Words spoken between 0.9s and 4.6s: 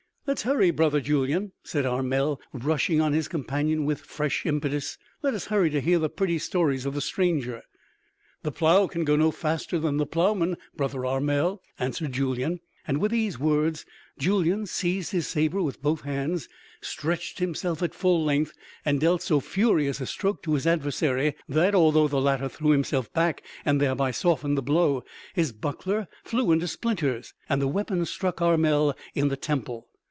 Julyan!" said Armel rushing on his companion with fresh